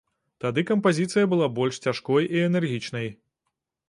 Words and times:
Тады 0.43 0.61
кампазіцыя 0.69 1.25
была 1.33 1.49
больш 1.59 1.75
цяжкой 1.87 2.25
і 2.39 2.41
энергічнай. 2.47 3.07